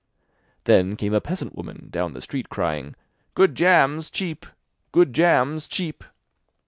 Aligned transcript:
Then 0.63 0.95
came 0.95 1.13
a 1.13 1.21
peasant 1.21 1.55
woman 1.55 1.89
down 1.91 2.13
the 2.13 2.23
street 2.23 2.49
crying: 2.49 2.95
'Good 3.35 3.53
jams, 3.53 4.09
cheap! 4.09 4.47
Good 4.91 5.13
jams, 5.13 5.67
cheap! 5.67 6.03